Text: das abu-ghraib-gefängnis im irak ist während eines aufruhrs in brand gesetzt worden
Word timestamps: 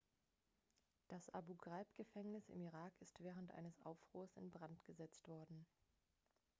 das 1.09 1.29
abu-ghraib-gefängnis 1.29 2.49
im 2.49 2.63
irak 2.63 2.91
ist 3.01 3.19
während 3.19 3.51
eines 3.53 3.79
aufruhrs 3.83 4.35
in 4.35 4.49
brand 4.49 4.83
gesetzt 4.85 5.27
worden 5.27 5.67